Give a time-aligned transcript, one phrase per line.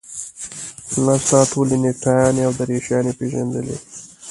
[1.03, 3.77] ما ستا ټولې نکټایانې او دریشیانې پېژندلې.